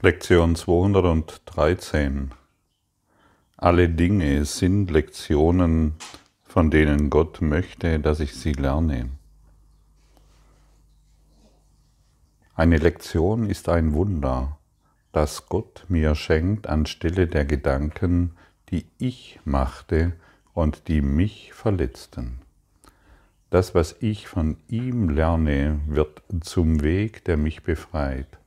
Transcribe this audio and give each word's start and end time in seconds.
Lektion 0.00 0.54
213. 0.54 2.30
Alle 3.56 3.88
Dinge 3.88 4.44
sind 4.44 4.92
Lektionen, 4.92 5.94
von 6.44 6.70
denen 6.70 7.10
Gott 7.10 7.40
möchte, 7.40 7.98
dass 7.98 8.20
ich 8.20 8.36
sie 8.36 8.52
lerne. 8.52 9.10
Eine 12.54 12.76
Lektion 12.76 13.50
ist 13.50 13.68
ein 13.68 13.92
Wunder, 13.92 14.60
das 15.10 15.48
Gott 15.48 15.84
mir 15.88 16.14
schenkt 16.14 16.68
anstelle 16.68 17.26
der 17.26 17.44
Gedanken, 17.44 18.36
die 18.70 18.86
ich 18.98 19.40
machte 19.44 20.12
und 20.54 20.86
die 20.86 21.00
mich 21.00 21.52
verletzten. 21.54 22.38
Das, 23.50 23.74
was 23.74 23.96
ich 23.98 24.28
von 24.28 24.58
ihm 24.68 25.08
lerne, 25.08 25.80
wird 25.88 26.22
zum 26.40 26.82
Weg, 26.82 27.24
der 27.24 27.36
mich 27.36 27.64
befreit. 27.64 28.38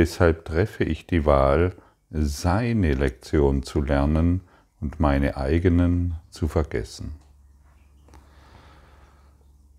Deshalb 0.00 0.46
treffe 0.46 0.82
ich 0.82 1.06
die 1.06 1.26
Wahl, 1.26 1.74
seine 2.08 2.94
Lektion 2.94 3.62
zu 3.62 3.82
lernen 3.82 4.40
und 4.80 4.98
meine 4.98 5.36
eigenen 5.36 6.14
zu 6.30 6.48
vergessen. 6.48 7.16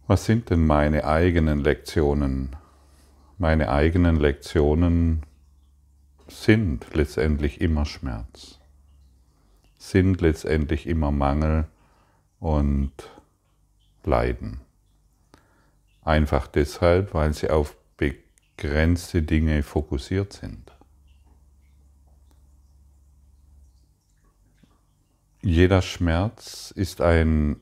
Was 0.05 0.26
sind 0.26 0.52
denn 0.52 0.64
meine 0.64 1.05
eigenen 1.05 1.62
Lektionen? 1.62 2.55
Meine 3.40 3.70
eigenen 3.72 4.16
Lektionen 4.16 5.23
sind 6.28 6.86
letztendlich 6.94 7.59
immer 7.59 7.86
Schmerz, 7.86 8.59
sind 9.80 10.22
letztendlich 10.22 10.86
immer 10.86 11.09
Mangel 11.09 11.66
und 12.40 12.94
Leiden. 14.03 14.62
Einfach 16.03 16.45
deshalb, 16.45 17.16
weil 17.16 17.34
sie 17.34 17.50
auf 17.50 17.76
begrenzte 18.62 19.24
Dinge 19.24 19.64
fokussiert 19.64 20.34
sind. 20.34 20.72
Jeder 25.42 25.81
Schmerz 25.81 26.72
ist 26.76 27.02
ein 27.02 27.56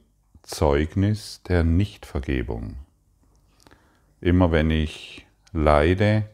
Zeugnis 0.44 1.42
der 1.48 1.64
Nichtvergebung. 1.64 2.76
Immer 4.20 4.52
wenn 4.52 4.72
ich 4.72 5.26
leide, 5.54 6.26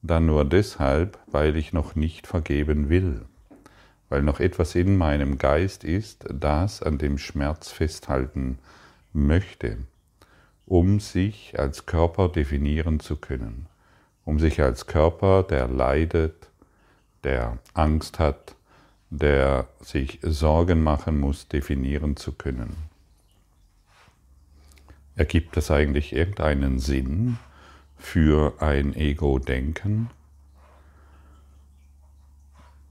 dann 0.00 0.24
nur 0.24 0.46
deshalb, 0.46 1.18
weil 1.26 1.54
ich 1.56 1.74
noch 1.74 1.94
nicht 1.94 2.26
vergeben 2.26 2.88
will, 2.88 3.26
weil 4.08 4.22
noch 4.22 4.40
etwas 4.40 4.74
in 4.76 4.96
meinem 4.96 5.36
Geist 5.36 5.84
ist, 5.84 6.24
das 6.32 6.82
an 6.82 6.96
dem 6.96 7.18
Schmerz 7.18 7.68
festhalten 7.70 8.60
möchte, 9.12 9.76
um 10.64 11.00
sich 11.00 11.58
als 11.58 11.84
Körper 11.84 12.30
definieren 12.30 12.98
zu 12.98 13.16
können 13.16 13.66
um 14.24 14.38
sich 14.38 14.60
als 14.62 14.86
Körper, 14.86 15.42
der 15.42 15.68
leidet, 15.68 16.48
der 17.24 17.58
Angst 17.74 18.18
hat, 18.18 18.54
der 19.10 19.66
sich 19.80 20.20
Sorgen 20.22 20.82
machen 20.82 21.18
muss, 21.18 21.48
definieren 21.48 22.16
zu 22.16 22.32
können. 22.32 22.76
Ergibt 25.16 25.56
das 25.56 25.70
eigentlich 25.70 26.12
irgendeinen 26.12 26.78
Sinn 26.78 27.38
für 27.98 28.54
ein 28.60 28.94
Ego-Denken? 28.94 30.10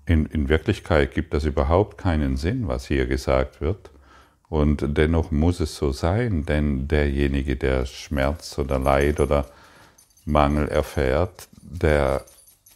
In, 0.06 0.26
in 0.26 0.50
Wirklichkeit 0.50 1.14
gibt 1.14 1.34
das 1.34 1.46
überhaupt 1.46 1.98
keinen 1.98 2.36
Sinn, 2.36 2.68
was 2.68 2.86
hier 2.86 3.06
gesagt 3.06 3.62
wird. 3.62 3.92
Und 4.50 4.98
dennoch 4.98 5.32
muss 5.32 5.60
es 5.60 5.76
so 5.76 5.92
sein, 5.92 6.46
denn 6.46 6.88
derjenige, 6.88 7.56
der 7.56 7.86
Schmerz 7.86 8.58
oder 8.58 8.80
Leid 8.80 9.20
oder 9.20 9.46
Mangel 10.32 10.68
erfährt, 10.68 11.50
der 11.62 12.24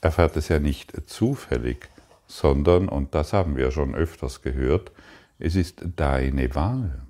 erfährt 0.02 0.36
es 0.38 0.48
ja 0.50 0.60
nicht 0.60 1.10
zufällig, 1.10 1.90
sondern, 2.28 2.90
und 2.90 3.16
das 3.16 3.34
haben 3.34 3.56
wir 3.56 3.72
schon 3.72 3.96
öfters 3.96 4.42
gehört, 4.42 4.92
es 5.40 5.56
ist 5.56 5.84
deine 5.96 6.54
Wahl. 6.56 7.02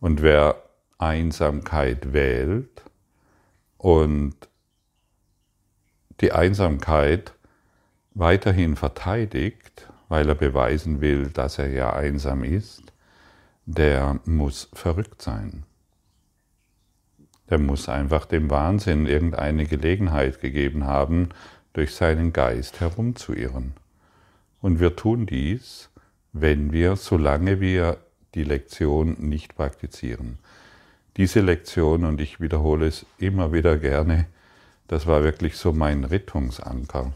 Und 0.00 0.22
wer 0.22 0.62
Einsamkeit 0.98 2.12
wählt 2.12 2.82
und 3.78 4.34
die 6.20 6.32
Einsamkeit 6.32 7.32
weiterhin 8.14 8.76
verteidigt, 8.76 9.88
weil 10.08 10.28
er 10.28 10.34
beweisen 10.34 11.00
will, 11.00 11.28
dass 11.28 11.58
er 11.58 11.68
ja 11.68 11.92
einsam 11.92 12.44
ist, 12.44 12.92
der 13.66 14.20
muss 14.24 14.68
verrückt 14.72 15.22
sein. 15.22 15.64
Der 17.50 17.58
muss 17.58 17.88
einfach 17.88 18.26
dem 18.26 18.50
Wahnsinn 18.50 19.06
irgendeine 19.06 19.66
Gelegenheit 19.66 20.40
gegeben 20.40 20.84
haben, 20.84 21.30
durch 21.72 21.94
seinen 21.94 22.32
Geist 22.32 22.80
herumzuirren. 22.80 23.74
Und 24.60 24.80
wir 24.80 24.96
tun 24.96 25.26
dies, 25.26 25.90
wenn 26.32 26.72
wir, 26.72 26.96
solange 26.96 27.60
wir 27.60 27.98
die 28.34 28.44
Lektion 28.44 29.16
nicht 29.18 29.54
praktizieren. 29.56 30.38
Diese 31.16 31.40
Lektion, 31.40 32.04
und 32.04 32.20
ich 32.20 32.40
wiederhole 32.40 32.86
es 32.86 33.06
immer 33.18 33.52
wieder 33.52 33.76
gerne, 33.78 34.26
das 34.88 35.06
war 35.06 35.22
wirklich 35.22 35.56
so 35.56 35.72
mein 35.72 36.04
Rettungsanker 36.04 37.12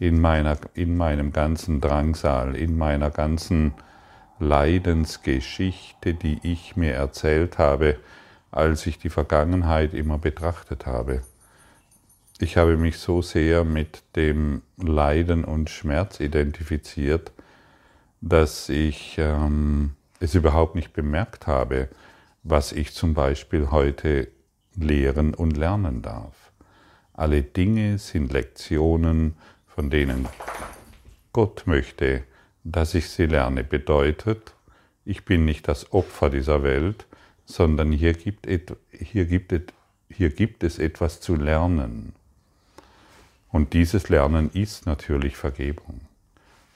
in, 0.00 0.20
meiner, 0.20 0.56
in 0.74 0.96
meinem 0.96 1.32
ganzen 1.32 1.80
Drangsal, 1.80 2.56
in 2.56 2.76
meiner 2.76 3.10
ganzen 3.10 3.74
Leidensgeschichte, 4.40 6.14
die 6.14 6.40
ich 6.42 6.76
mir 6.76 6.94
erzählt 6.94 7.58
habe, 7.58 7.98
als 8.50 8.86
ich 8.86 8.98
die 8.98 9.10
Vergangenheit 9.10 9.94
immer 9.94 10.18
betrachtet 10.18 10.86
habe. 10.86 11.22
Ich 12.38 12.56
habe 12.56 12.76
mich 12.76 12.98
so 12.98 13.20
sehr 13.22 13.64
mit 13.64 14.02
dem 14.16 14.62
Leiden 14.76 15.44
und 15.44 15.68
Schmerz 15.68 16.20
identifiziert, 16.20 17.32
dass 18.20 18.68
ich 18.68 19.16
ähm, 19.18 19.94
es 20.20 20.34
überhaupt 20.34 20.74
nicht 20.74 20.92
bemerkt 20.92 21.46
habe, 21.46 21.88
was 22.42 22.72
ich 22.72 22.92
zum 22.92 23.14
Beispiel 23.14 23.70
heute 23.70 24.28
lehren 24.74 25.34
und 25.34 25.56
lernen 25.56 26.02
darf. 26.02 26.52
Alle 27.12 27.42
Dinge 27.42 27.98
sind 27.98 28.32
Lektionen, 28.32 29.34
von 29.66 29.90
denen 29.90 30.26
Gott 31.32 31.66
möchte, 31.66 32.22
dass 32.64 32.94
ich 32.94 33.08
sie 33.10 33.26
lerne. 33.26 33.64
Bedeutet, 33.64 34.54
ich 35.04 35.24
bin 35.24 35.44
nicht 35.44 35.68
das 35.68 35.92
Opfer 35.92 36.30
dieser 36.30 36.62
Welt, 36.62 37.06
sondern 37.50 37.92
hier 37.92 38.14
gibt, 38.14 38.46
hier, 38.92 39.24
gibt 39.24 39.52
es, 39.52 39.62
hier 40.08 40.30
gibt 40.30 40.62
es 40.62 40.78
etwas 40.78 41.20
zu 41.20 41.34
lernen. 41.34 42.14
Und 43.50 43.72
dieses 43.72 44.08
Lernen 44.08 44.50
ist 44.52 44.86
natürlich 44.86 45.36
Vergebung. 45.36 46.00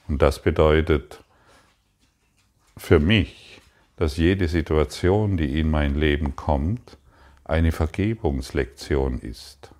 Und 0.07 0.21
das 0.21 0.41
bedeutet 0.41 1.23
für 2.77 2.99
mich, 2.99 3.61
dass 3.97 4.17
jede 4.17 4.47
Situation, 4.49 5.37
die 5.37 5.59
in 5.59 5.71
mein 5.71 5.95
Leben 5.95 6.35
kommt, 6.35 6.97
eine 7.45 7.71
Vergebungslektion 7.71 9.19
ist. 9.19 9.71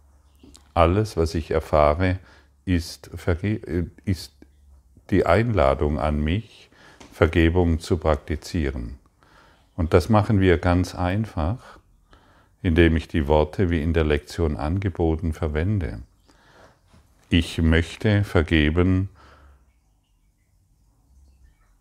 Alles, 0.73 1.17
was 1.17 1.35
ich 1.35 1.51
erfahre, 1.51 2.19
ist, 2.63 3.09
ist 4.05 4.31
die 5.09 5.25
Einladung 5.25 5.99
an 5.99 6.23
mich, 6.23 6.69
Vergebung 7.11 7.79
zu 7.79 7.97
praktizieren. 7.97 8.97
Und 9.75 9.93
das 9.93 10.09
machen 10.09 10.39
wir 10.39 10.57
ganz 10.57 10.95
einfach, 10.95 11.79
indem 12.61 12.95
ich 12.95 13.07
die 13.07 13.27
Worte 13.27 13.69
wie 13.69 13.81
in 13.81 13.93
der 13.93 14.03
Lektion 14.03 14.57
angeboten 14.57 15.33
verwende. 15.33 16.01
Ich 17.29 17.61
möchte 17.61 18.23
vergeben 18.23 19.09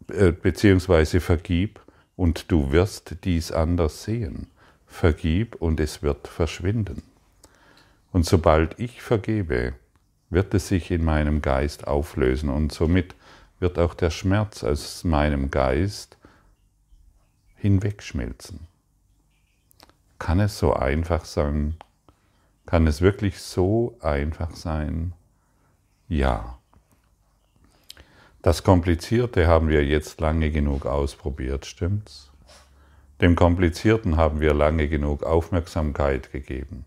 äh, 0.09 0.33
beziehungsweise 0.33 1.21
vergib 1.21 1.81
und 2.17 2.51
du 2.51 2.73
wirst 2.73 3.17
dies 3.25 3.53
anders 3.53 4.05
sehen. 4.05 4.49
Vergib 4.87 5.57
und 5.57 5.81
es 5.81 6.03
wird 6.03 6.29
verschwinden. 6.29 7.03
Und 8.13 8.27
sobald 8.27 8.79
ich 8.79 9.03
vergebe, 9.03 9.75
wird 10.31 10.55
es 10.55 10.69
sich 10.69 10.91
in 10.91 11.05
meinem 11.05 11.43
Geist 11.43 11.87
auflösen 11.87 12.49
und 12.49 12.73
somit 12.73 13.15
wird 13.61 13.79
auch 13.79 13.95
der 13.95 14.11
Schmerz 14.11 14.63
aus 14.63 15.05
meinem 15.05 15.51
Geist 15.51 16.17
hinwegschmelzen. 17.65 18.61
Kann 20.19 20.39
es 20.39 20.59
so 20.59 20.75
einfach 20.75 21.25
sein? 21.25 21.77
Kann 22.67 22.87
es 22.87 23.01
wirklich 23.01 23.39
so 23.39 23.97
einfach 24.03 24.55
sein? 24.55 25.15
Ja. 26.07 26.59
Das 28.43 28.65
Komplizierte 28.65 29.47
haben 29.47 29.69
wir 29.69 29.83
jetzt 29.83 30.21
lange 30.21 30.51
genug 30.51 30.85
ausprobiert, 30.85 31.65
stimmt's? 31.65 32.31
Dem 33.23 33.35
Komplizierten 33.35 34.19
haben 34.19 34.41
wir 34.41 34.53
lange 34.53 34.87
genug 34.87 35.23
Aufmerksamkeit 35.23 36.33
gegeben. 36.33 36.85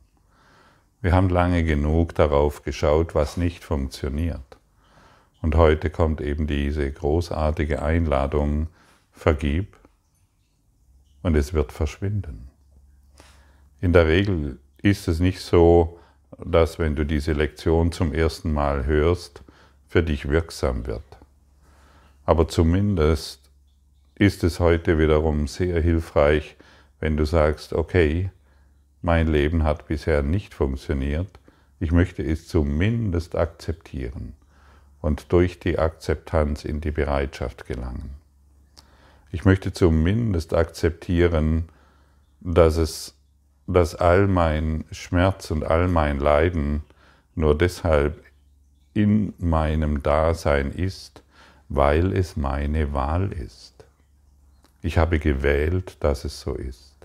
Wir 1.01 1.11
haben 1.11 1.29
lange 1.29 1.63
genug 1.63 2.13
darauf 2.13 2.61
geschaut, 2.61 3.15
was 3.15 3.35
nicht 3.35 3.63
funktioniert. 3.63 4.59
Und 5.41 5.55
heute 5.55 5.89
kommt 5.89 6.21
eben 6.21 6.45
diese 6.45 6.91
großartige 6.91 7.81
Einladung, 7.81 8.67
vergib 9.11 9.76
und 11.27 11.35
es 11.35 11.53
wird 11.53 11.73
verschwinden. 11.73 12.47
In 13.81 13.91
der 13.91 14.07
Regel 14.07 14.59
ist 14.81 15.09
es 15.09 15.19
nicht 15.19 15.41
so, 15.41 15.99
das, 16.37 16.79
wenn 16.79 16.95
du 16.95 17.05
diese 17.05 17.33
Lektion 17.33 17.91
zum 17.91 18.13
ersten 18.13 18.53
Mal 18.53 18.85
hörst, 18.85 19.43
für 19.89 20.01
dich 20.01 20.29
wirksam 20.29 20.87
wird. 20.87 21.03
Aber 22.23 22.47
zumindest 22.47 23.41
ist 24.15 24.45
es 24.45 24.61
heute 24.61 24.99
wiederum 24.99 25.47
sehr 25.47 25.81
hilfreich, 25.81 26.55
wenn 27.01 27.17
du 27.17 27.25
sagst, 27.25 27.73
okay, 27.73 28.31
mein 29.01 29.27
Leben 29.27 29.63
hat 29.63 29.85
bisher 29.85 30.23
nicht 30.23 30.53
funktioniert, 30.53 31.41
ich 31.81 31.91
möchte 31.91 32.23
es 32.23 32.47
zumindest 32.47 33.35
akzeptieren 33.35 34.33
und 35.01 35.33
durch 35.33 35.59
die 35.59 35.77
Akzeptanz 35.77 36.63
in 36.63 36.79
die 36.79 36.91
Bereitschaft 36.91 37.67
gelangen. 37.67 38.26
Ich 39.37 39.45
möchte 39.45 39.71
zumindest 39.71 40.55
akzeptieren, 40.55 41.69
dass 42.39 42.77
es, 42.77 43.13
dass 43.67 43.93
all 43.93 44.25
mein 44.25 44.85
Schmerz 44.91 45.51
und 45.51 45.63
all 45.63 45.87
mein 45.87 46.17
Leiden 46.17 46.81
nur 47.35 47.55
deshalb 47.55 48.23
in 48.95 49.35
meinem 49.37 50.01
Dasein 50.01 50.71
ist, 50.71 51.21
weil 51.69 52.13
es 52.13 52.35
meine 52.35 52.93
Wahl 52.93 53.31
ist. 53.31 53.85
Ich 54.81 54.97
habe 54.97 55.19
gewählt, 55.19 55.97
dass 55.99 56.25
es 56.25 56.41
so 56.41 56.55
ist. 56.55 56.95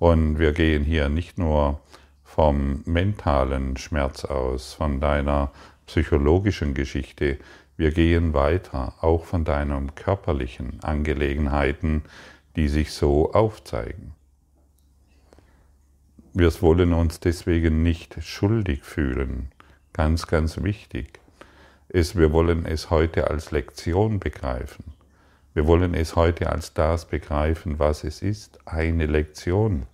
Und 0.00 0.40
wir 0.40 0.50
gehen 0.50 0.82
hier 0.82 1.08
nicht 1.08 1.38
nur 1.38 1.80
vom 2.24 2.82
mentalen 2.84 3.76
Schmerz 3.76 4.24
aus, 4.24 4.74
von 4.74 4.98
deiner 4.98 5.52
psychologischen 5.86 6.74
Geschichte, 6.74 7.38
wir 7.78 7.92
gehen 7.92 8.34
weiter, 8.34 8.94
auch 9.00 9.24
von 9.24 9.44
deinen 9.44 9.94
körperlichen 9.94 10.80
Angelegenheiten, 10.82 12.02
die 12.56 12.66
sich 12.66 12.90
so 12.90 13.32
aufzeigen. 13.32 14.14
Wir 16.34 16.50
wollen 16.60 16.92
uns 16.92 17.20
deswegen 17.20 17.84
nicht 17.84 18.16
schuldig 18.20 18.82
fühlen, 18.82 19.52
ganz, 19.92 20.26
ganz 20.26 20.60
wichtig. 20.62 21.20
Es, 21.88 22.16
wir 22.16 22.32
wollen 22.32 22.66
es 22.66 22.90
heute 22.90 23.30
als 23.30 23.52
Lektion 23.52 24.18
begreifen. 24.18 24.84
Wir 25.54 25.68
wollen 25.68 25.94
es 25.94 26.16
heute 26.16 26.50
als 26.50 26.74
das 26.74 27.06
begreifen, 27.06 27.78
was 27.78 28.02
es 28.02 28.22
ist, 28.22 28.58
eine 28.66 29.06
Lektion. 29.06 29.86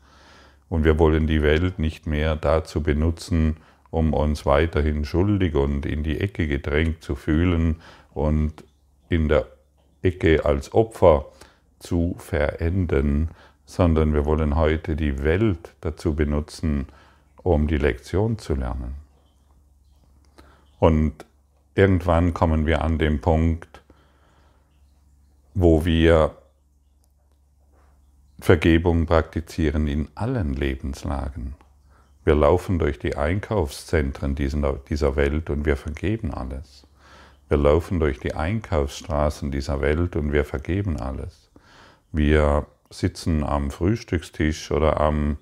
Und 0.70 0.84
wir 0.84 0.98
wollen 0.98 1.26
die 1.26 1.42
Welt 1.42 1.78
nicht 1.78 2.06
mehr 2.06 2.34
dazu 2.34 2.82
benutzen, 2.82 3.58
um 3.94 4.12
uns 4.12 4.44
weiterhin 4.44 5.04
schuldig 5.04 5.54
und 5.54 5.86
in 5.86 6.02
die 6.02 6.20
Ecke 6.20 6.48
gedrängt 6.48 7.02
zu 7.02 7.14
fühlen 7.14 7.76
und 8.12 8.64
in 9.08 9.28
der 9.28 9.46
Ecke 10.02 10.44
als 10.44 10.74
Opfer 10.74 11.26
zu 11.78 12.16
verenden, 12.18 13.28
sondern 13.66 14.12
wir 14.12 14.24
wollen 14.24 14.56
heute 14.56 14.96
die 14.96 15.22
Welt 15.22 15.74
dazu 15.80 16.16
benutzen, 16.16 16.88
um 17.44 17.68
die 17.68 17.78
Lektion 17.78 18.36
zu 18.36 18.56
lernen. 18.56 18.96
Und 20.80 21.24
irgendwann 21.76 22.34
kommen 22.34 22.66
wir 22.66 22.82
an 22.82 22.98
den 22.98 23.20
Punkt, 23.20 23.80
wo 25.54 25.84
wir 25.84 26.36
Vergebung 28.40 29.06
praktizieren 29.06 29.86
in 29.86 30.08
allen 30.16 30.52
Lebenslagen. 30.52 31.54
Wir 32.24 32.34
laufen 32.34 32.78
durch 32.78 32.98
die 32.98 33.16
Einkaufszentren 33.16 34.34
dieser 34.34 35.16
Welt 35.16 35.50
und 35.50 35.66
wir 35.66 35.76
vergeben 35.76 36.32
alles. 36.32 36.86
Wir 37.48 37.58
laufen 37.58 38.00
durch 38.00 38.18
die 38.18 38.34
Einkaufsstraßen 38.34 39.50
dieser 39.50 39.80
Welt 39.82 40.16
und 40.16 40.32
wir 40.32 40.44
vergeben 40.44 40.98
alles. 40.98 41.50
Wir 42.12 42.66
sitzen 42.88 43.44
am 43.44 43.70
Frühstückstisch 43.70 44.70
oder 44.70 45.00
am, 45.00 45.36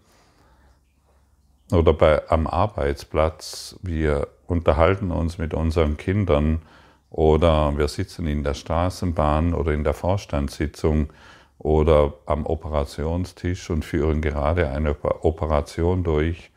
oder 1.70 1.92
bei, 1.92 2.28
am 2.28 2.46
Arbeitsplatz. 2.48 3.76
Wir 3.82 4.26
unterhalten 4.48 5.12
uns 5.12 5.38
mit 5.38 5.54
unseren 5.54 5.96
Kindern 5.96 6.62
oder 7.10 7.76
wir 7.76 7.88
sitzen 7.88 8.26
in 8.26 8.42
der 8.42 8.54
Straßenbahn 8.54 9.54
oder 9.54 9.72
in 9.72 9.84
der 9.84 9.94
Vorstandssitzung 9.94 11.10
oder 11.58 12.14
am 12.26 12.44
Operationstisch 12.44 13.70
und 13.70 13.84
führen 13.84 14.20
gerade 14.20 14.68
eine 14.70 14.96
Operation 15.22 16.02
durch 16.02 16.51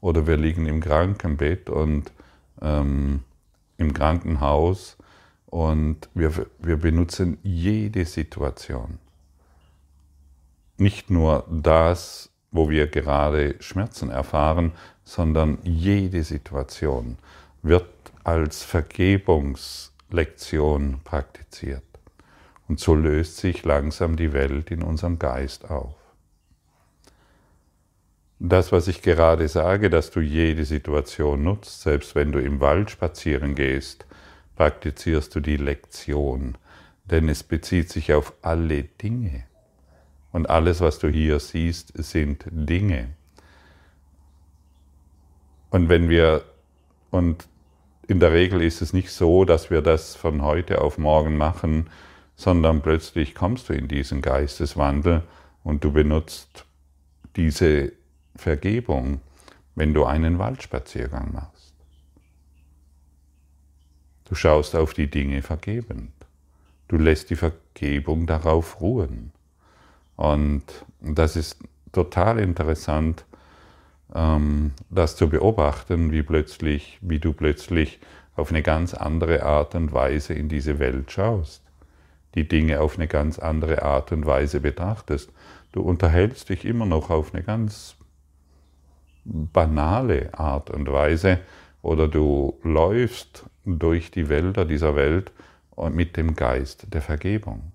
oder 0.00 0.26
wir 0.26 0.36
liegen 0.36 0.66
im 0.66 0.80
Krankenbett 0.80 1.70
und 1.70 2.10
ähm, 2.60 3.20
im 3.76 3.94
Krankenhaus 3.94 4.96
und 5.46 6.08
wir, 6.14 6.32
wir 6.58 6.76
benutzen 6.76 7.38
jede 7.42 8.04
Situation. 8.04 8.98
Nicht 10.76 11.10
nur 11.10 11.44
das, 11.50 12.30
wo 12.50 12.70
wir 12.70 12.86
gerade 12.86 13.56
Schmerzen 13.60 14.10
erfahren, 14.10 14.70
sondern 15.04 15.58
jede 15.62 16.24
Situation 16.24 17.18
wird 17.62 17.86
als 18.24 18.64
Vergebungslektion 18.64 21.00
praktiziert. 21.04 21.82
Und 22.68 22.80
so 22.80 22.94
löst 22.94 23.36
sich 23.38 23.64
langsam 23.64 24.16
die 24.16 24.32
Welt 24.32 24.70
in 24.70 24.82
unserem 24.82 25.18
Geist 25.18 25.70
auf 25.70 25.99
das, 28.40 28.72
was 28.72 28.88
ich 28.88 29.02
gerade 29.02 29.46
sage, 29.48 29.90
dass 29.90 30.10
du 30.10 30.20
jede 30.20 30.64
Situation 30.64 31.44
nutzt, 31.44 31.82
selbst 31.82 32.14
wenn 32.14 32.32
du 32.32 32.40
im 32.40 32.60
Wald 32.60 32.90
spazieren 32.90 33.54
gehst, 33.54 34.06
praktizierst 34.56 35.34
du 35.34 35.40
die 35.40 35.58
Lektion, 35.58 36.56
denn 37.04 37.28
es 37.28 37.42
bezieht 37.42 37.90
sich 37.90 38.14
auf 38.14 38.32
alle 38.40 38.84
Dinge. 38.84 39.44
Und 40.32 40.48
alles, 40.48 40.80
was 40.80 40.98
du 40.98 41.08
hier 41.08 41.38
siehst, 41.38 41.92
sind 42.02 42.46
Dinge. 42.50 43.10
Und 45.68 45.90
wenn 45.90 46.08
wir, 46.08 46.42
und 47.10 47.46
in 48.08 48.20
der 48.20 48.32
Regel 48.32 48.62
ist 48.62 48.80
es 48.80 48.94
nicht 48.94 49.10
so, 49.10 49.44
dass 49.44 49.70
wir 49.70 49.82
das 49.82 50.16
von 50.16 50.42
heute 50.42 50.80
auf 50.80 50.96
morgen 50.96 51.36
machen, 51.36 51.90
sondern 52.36 52.80
plötzlich 52.80 53.34
kommst 53.34 53.68
du 53.68 53.74
in 53.74 53.86
diesen 53.86 54.22
Geisteswandel 54.22 55.24
und 55.62 55.84
du 55.84 55.92
benutzt 55.92 56.64
diese 57.36 57.92
Vergebung, 58.40 59.20
wenn 59.74 59.94
du 59.94 60.04
einen 60.04 60.38
Waldspaziergang 60.38 61.32
machst. 61.32 61.74
Du 64.24 64.34
schaust 64.34 64.76
auf 64.76 64.94
die 64.94 65.10
Dinge 65.10 65.42
vergebend. 65.42 66.12
Du 66.88 66.96
lässt 66.96 67.30
die 67.30 67.36
Vergebung 67.36 68.26
darauf 68.26 68.80
ruhen. 68.80 69.32
Und 70.16 70.64
das 71.00 71.36
ist 71.36 71.58
total 71.92 72.38
interessant, 72.38 73.24
ähm, 74.14 74.72
das 74.88 75.16
zu 75.16 75.28
beobachten, 75.28 76.12
wie 76.12 76.22
plötzlich, 76.22 76.98
wie 77.00 77.18
du 77.18 77.32
plötzlich 77.32 78.00
auf 78.36 78.50
eine 78.50 78.62
ganz 78.62 78.94
andere 78.94 79.42
Art 79.42 79.74
und 79.74 79.92
Weise 79.92 80.34
in 80.34 80.48
diese 80.48 80.78
Welt 80.78 81.10
schaust, 81.10 81.62
die 82.34 82.46
Dinge 82.46 82.80
auf 82.80 82.96
eine 82.96 83.08
ganz 83.08 83.38
andere 83.38 83.82
Art 83.82 84.12
und 84.12 84.26
Weise 84.26 84.60
betrachtest. 84.60 85.30
Du 85.72 85.82
unterhältst 85.82 86.48
dich 86.48 86.64
immer 86.64 86.86
noch 86.86 87.10
auf 87.10 87.34
eine 87.34 87.42
ganz 87.42 87.96
banale 89.24 90.32
Art 90.38 90.70
und 90.70 90.90
Weise 90.90 91.40
oder 91.82 92.08
du 92.08 92.58
läufst 92.62 93.44
durch 93.64 94.10
die 94.10 94.28
Wälder 94.28 94.64
dieser 94.64 94.96
Welt 94.96 95.32
mit 95.90 96.16
dem 96.16 96.34
Geist 96.34 96.92
der 96.92 97.02
Vergebung. 97.02 97.72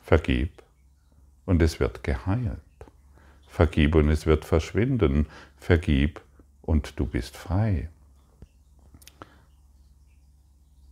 Vergib 0.00 0.62
und 1.46 1.62
es 1.62 1.80
wird 1.80 2.02
geheilt. 2.04 2.60
Vergib 3.46 3.94
und 3.94 4.08
es 4.08 4.26
wird 4.26 4.44
verschwinden. 4.44 5.26
Vergib 5.56 6.20
und 6.62 6.98
du 6.98 7.06
bist 7.06 7.36
frei. 7.36 7.88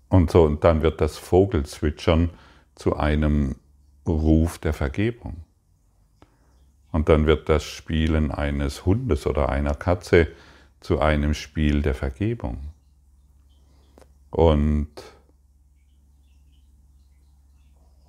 Und 0.09 0.31
so, 0.31 0.45
und 0.45 0.63
dann 0.63 0.83
wird 0.83 1.01
das 1.01 1.17
Vogelzwitschern 1.17 2.31
zu 2.75 2.97
einem 2.97 3.57
Ruf 4.07 4.59
der 4.59 4.75
Vergebung. 4.75 5.37
Und 6.93 7.09
dann 7.09 7.27
wird 7.27 7.49
das 7.49 7.65
Spielen 7.65 8.31
eines 8.31 8.85
Hundes 8.85 9.27
oder 9.27 9.49
einer 9.49 9.75
Katze 9.75 10.29
zu 10.81 11.01
einem 11.01 11.35
Spiel 11.35 11.83
der 11.83 11.95
Vergebung. 11.95 12.59
Und 14.31 14.89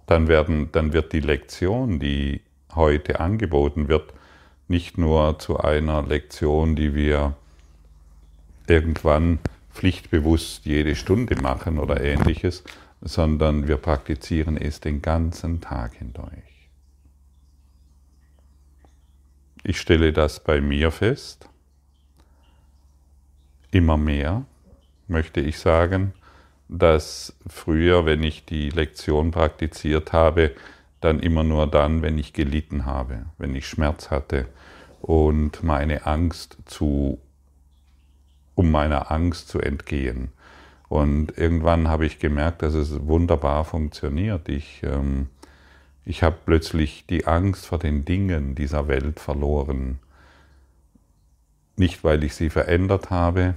dann, 0.05 0.27
werden, 0.27 0.69
dann 0.71 0.93
wird 0.93 1.13
die 1.13 1.21
Lektion, 1.21 1.99
die 1.99 2.41
heute 2.75 3.19
angeboten 3.19 3.87
wird, 3.87 4.13
nicht 4.67 4.97
nur 4.97 5.39
zu 5.39 5.59
einer 5.59 6.03
Lektion, 6.03 6.75
die 6.75 6.93
wir 6.93 7.35
irgendwann 8.67 9.39
pflichtbewusst 9.71 10.65
jede 10.65 10.95
Stunde 10.95 11.41
machen 11.41 11.79
oder 11.79 12.01
ähnliches, 12.01 12.63
sondern 13.01 13.67
wir 13.67 13.77
praktizieren 13.77 14.57
es 14.57 14.79
den 14.79 15.01
ganzen 15.01 15.61
Tag 15.61 15.95
hindurch. 15.95 16.52
Ich 19.63 19.79
stelle 19.79 20.11
das 20.11 20.41
bei 20.41 20.59
mir 20.59 20.91
fest. 20.91 21.47
Immer 23.71 23.97
mehr 23.97 24.45
möchte 25.07 25.39
ich 25.39 25.57
sagen, 25.57 26.13
dass 26.67 27.35
früher, 27.47 28.05
wenn 28.05 28.23
ich 28.23 28.45
die 28.45 28.69
Lektion 28.69 29.31
praktiziert 29.31 30.11
habe, 30.13 30.51
dann 31.01 31.19
immer 31.19 31.43
nur 31.43 31.67
dann, 31.67 32.01
wenn 32.01 32.17
ich 32.17 32.33
gelitten 32.33 32.85
habe, 32.85 33.25
wenn 33.37 33.55
ich 33.55 33.67
Schmerz 33.67 34.09
hatte, 34.09 34.47
und 35.01 35.63
meine 35.63 36.05
Angst 36.05 36.57
zu, 36.65 37.19
um 38.55 38.71
meiner 38.71 39.11
Angst 39.11 39.49
zu 39.49 39.59
entgehen. 39.59 40.31
Und 40.87 41.37
irgendwann 41.37 41.89
habe 41.89 42.05
ich 42.05 42.19
gemerkt, 42.19 42.61
dass 42.61 42.73
es 42.73 43.05
wunderbar 43.05 43.65
funktioniert. 43.65 44.47
Ich, 44.47 44.81
ähm, 44.83 45.27
ich 46.05 46.23
habe 46.23 46.37
plötzlich 46.45 47.05
die 47.07 47.27
Angst 47.27 47.65
vor 47.65 47.79
den 47.79 48.03
Dingen 48.05 48.55
dieser 48.55 48.87
Welt 48.87 49.19
verloren. 49.19 49.99
Nicht, 51.77 52.03
weil 52.03 52.23
ich 52.23 52.35
sie 52.35 52.49
verändert 52.49 53.09
habe, 53.09 53.55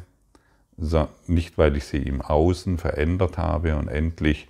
nicht, 1.27 1.59
weil 1.59 1.77
ich 1.77 1.85
sie 1.85 2.03
im 2.03 2.21
Außen 2.21 2.79
verändert 2.79 3.39
habe 3.39 3.77
und 3.77 3.89
endlich 3.89 4.47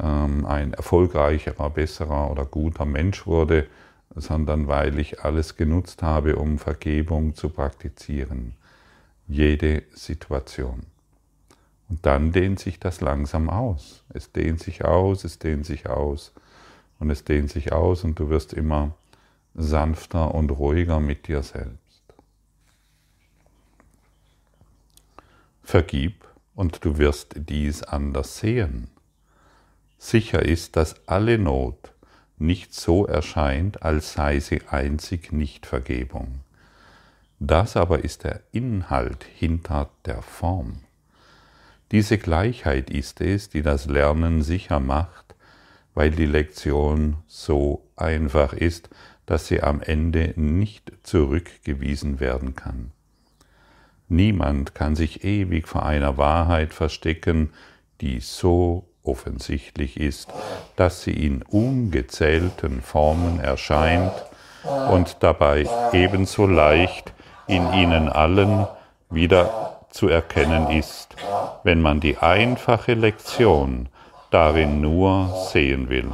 ähm, 0.00 0.46
ein 0.46 0.72
erfolgreicherer, 0.72 1.70
besserer 1.70 2.30
oder 2.30 2.44
guter 2.44 2.86
Mensch 2.86 3.26
wurde, 3.26 3.66
sondern 4.14 4.66
weil 4.66 4.98
ich 4.98 5.22
alles 5.22 5.56
genutzt 5.56 6.02
habe, 6.02 6.36
um 6.36 6.58
Vergebung 6.58 7.34
zu 7.34 7.50
praktizieren. 7.50 8.54
Jede 9.28 9.82
Situation. 9.92 10.84
Und 11.90 12.04
dann 12.04 12.32
dehnt 12.32 12.58
sich 12.58 12.80
das 12.80 13.00
langsam 13.00 13.48
aus. 13.48 14.02
Es 14.08 14.32
dehnt 14.32 14.60
sich 14.60 14.84
aus, 14.84 15.24
es 15.24 15.38
dehnt 15.38 15.66
sich 15.66 15.88
aus 15.88 16.32
und 16.98 17.10
es 17.10 17.24
dehnt 17.24 17.50
sich 17.50 17.72
aus 17.72 18.04
und 18.04 18.18
du 18.18 18.28
wirst 18.28 18.52
immer 18.52 18.94
sanfter 19.54 20.34
und 20.34 20.50
ruhiger 20.50 21.00
mit 21.00 21.28
dir 21.28 21.42
selbst. 21.42 22.02
Vergib 25.62 26.26
und 26.54 26.84
du 26.84 26.98
wirst 26.98 27.34
dies 27.36 27.82
anders 27.82 28.38
sehen. 28.38 28.88
Sicher 29.98 30.42
ist, 30.42 30.76
dass 30.76 31.06
alle 31.06 31.38
Not 31.38 31.92
nicht 32.38 32.72
so 32.72 33.04
erscheint, 33.06 33.82
als 33.82 34.12
sei 34.12 34.40
sie 34.40 34.62
einzig 34.68 35.32
Nichtvergebung. 35.32 36.40
Das 37.40 37.76
aber 37.76 38.04
ist 38.04 38.24
der 38.24 38.40
Inhalt 38.52 39.24
hinter 39.24 39.90
der 40.04 40.22
Form. 40.22 40.80
Diese 41.90 42.18
Gleichheit 42.18 42.90
ist 42.90 43.20
es, 43.20 43.48
die 43.48 43.62
das 43.62 43.86
Lernen 43.86 44.42
sicher 44.42 44.80
macht, 44.80 45.34
weil 45.98 46.12
die 46.12 46.26
Lektion 46.26 47.16
so 47.26 47.82
einfach 47.96 48.52
ist, 48.52 48.88
dass 49.26 49.48
sie 49.48 49.64
am 49.64 49.82
Ende 49.82 50.32
nicht 50.36 50.92
zurückgewiesen 51.02 52.20
werden 52.20 52.54
kann. 52.54 52.92
Niemand 54.06 54.76
kann 54.76 54.94
sich 54.94 55.24
ewig 55.24 55.66
vor 55.66 55.84
einer 55.84 56.16
Wahrheit 56.16 56.72
verstecken, 56.72 57.50
die 58.00 58.20
so 58.20 58.86
offensichtlich 59.02 59.98
ist, 59.98 60.28
dass 60.76 61.02
sie 61.02 61.14
in 61.26 61.42
ungezählten 61.42 62.80
Formen 62.80 63.40
erscheint 63.40 64.12
und 64.92 65.16
dabei 65.18 65.66
ebenso 65.92 66.46
leicht 66.46 67.12
in 67.48 67.72
ihnen 67.72 68.08
allen 68.08 68.68
wieder 69.10 69.80
zu 69.90 70.06
erkennen 70.06 70.70
ist, 70.70 71.16
wenn 71.64 71.82
man 71.82 71.98
die 71.98 72.18
einfache 72.18 72.94
Lektion 72.94 73.88
darin 74.30 74.80
nur 74.80 75.34
sehen 75.50 75.88
will. 75.88 76.10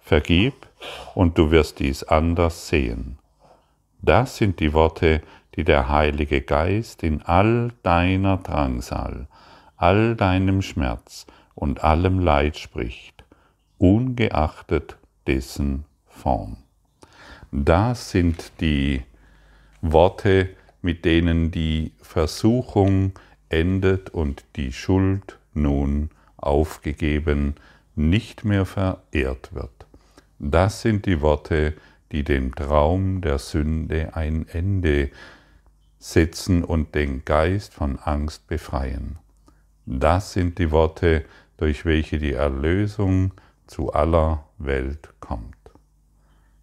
Vergib 0.00 0.66
und 1.14 1.36
du 1.38 1.50
wirst 1.50 1.80
dies 1.80 2.02
anders 2.04 2.68
sehen. 2.68 3.18
Das 4.00 4.36
sind 4.36 4.60
die 4.60 4.72
Worte, 4.72 5.22
die 5.56 5.64
der 5.64 5.88
Heilige 5.88 6.40
Geist 6.40 7.02
in 7.02 7.22
all 7.22 7.72
deiner 7.82 8.36
Drangsal, 8.38 9.26
all 9.76 10.14
deinem 10.14 10.62
Schmerz, 10.62 11.26
und 11.58 11.82
allem 11.82 12.20
Leid 12.20 12.56
spricht, 12.56 13.24
ungeachtet 13.78 14.96
dessen 15.26 15.84
Form. 16.06 16.58
Das 17.50 18.10
sind 18.10 18.52
die 18.60 19.02
Worte, 19.82 20.50
mit 20.82 21.04
denen 21.04 21.50
die 21.50 21.92
Versuchung 22.00 23.12
endet 23.48 24.10
und 24.10 24.44
die 24.54 24.72
Schuld 24.72 25.38
nun 25.52 26.10
aufgegeben, 26.38 27.56
nicht 27.94 28.44
mehr 28.44 28.64
verehrt 28.64 29.52
wird. 29.52 29.86
Das 30.38 30.82
sind 30.82 31.06
die 31.06 31.20
Worte, 31.20 31.74
die 32.12 32.24
dem 32.24 32.54
Traum 32.54 33.20
der 33.20 33.38
Sünde 33.38 34.14
ein 34.14 34.48
Ende 34.48 35.10
setzen 35.98 36.64
und 36.64 36.94
den 36.94 37.24
Geist 37.24 37.74
von 37.74 37.98
Angst 37.98 38.46
befreien. 38.46 39.18
Das 39.84 40.32
sind 40.32 40.58
die 40.58 40.70
Worte, 40.70 41.24
durch 41.56 41.84
welche 41.84 42.18
die 42.18 42.34
Erlösung 42.34 43.32
zu 43.66 43.92
aller 43.92 44.44
Welt 44.58 45.08
kommt. 45.18 45.56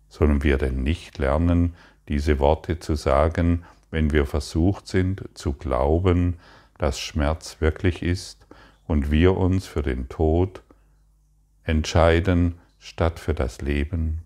Sollen 0.08 0.42
wir 0.42 0.58
denn 0.58 0.84
nicht 0.84 1.18
lernen, 1.18 1.76
diese 2.08 2.40
Worte 2.40 2.80
zu 2.80 2.96
sagen, 2.96 3.66
wenn 3.92 4.12
wir 4.12 4.26
versucht 4.26 4.88
sind 4.88 5.24
zu 5.34 5.54
glauben, 5.54 6.38
dass 6.78 7.00
Schmerz 7.00 7.58
wirklich 7.60 8.02
ist 8.02 8.45
und 8.88 9.12
wir 9.12 9.38
uns 9.38 9.66
für 9.66 9.82
den 9.82 10.10
Tod 10.10 10.64
entscheiden 11.64 12.56
statt 12.80 13.20
für 13.20 13.34
das 13.34 13.62
Leben? 13.62 14.20